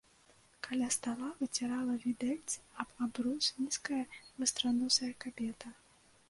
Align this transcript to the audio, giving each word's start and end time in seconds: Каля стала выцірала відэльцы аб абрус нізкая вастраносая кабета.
Каля 0.67 0.87
стала 0.95 1.27
выцірала 1.41 1.97
відэльцы 2.05 2.55
аб 2.85 2.89
абрус 3.07 3.51
нізкая 3.61 4.01
вастраносая 4.39 5.13
кабета. 5.29 5.75